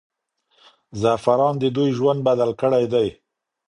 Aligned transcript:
زعفران 1.01 1.55
د 1.59 1.65
دوی 1.75 1.89
ژوند 1.97 2.19
بدل 2.27 2.51
کړی 2.61 2.85
دی. 2.93 3.07